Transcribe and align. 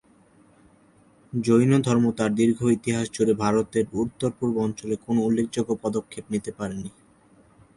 জৈন 1.33 1.71
ধর্ম 1.81 2.05
তার 2.17 2.31
দীর্ঘ 2.35 2.59
ইতিহাস 2.77 3.05
জুড়ে 3.15 3.33
ভারতের 3.43 3.85
উত্তর-পূর্ব 3.95 4.55
অঞ্চলে 4.65 4.95
কোনও 5.05 5.25
উল্লেখযোগ্য 5.27 5.71
পদক্ষেপ 5.83 6.25
নিতে 6.33 6.51
পারেনি। 6.57 6.89